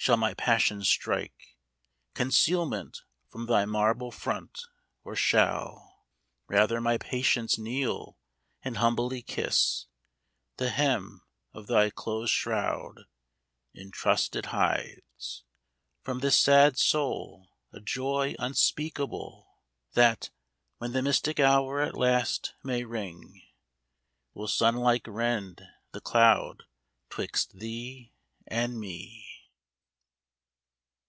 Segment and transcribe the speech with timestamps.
[0.00, 1.58] Shall my passion strike
[2.14, 4.60] Concealment from thy marble front,
[5.02, 6.06] or shall
[6.46, 8.16] Rather my patience kneel
[8.62, 9.86] and humbly kiss
[10.56, 13.00] The hem of thy close shroud,
[13.74, 15.42] in trust it hides
[16.04, 19.48] From this sad soul a joy unspeakable
[19.94, 20.30] That,
[20.78, 23.42] when the mystic hour at last may ring,
[24.32, 25.60] Will sun like rend
[25.90, 26.62] the cloud
[27.10, 28.14] 'twixt thee
[28.46, 29.24] and me